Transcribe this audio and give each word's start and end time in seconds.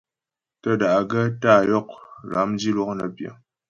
Tə́ 0.61 0.73
da'gaə́ 0.81 1.25
tá'a 1.41 1.61
yɔk 1.71 1.87
lâm 2.31 2.49
dilwɔk 2.59 2.91
nə́ 2.97 3.09
pyə. 3.15 3.29